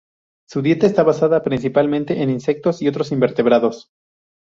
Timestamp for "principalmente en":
1.43-2.31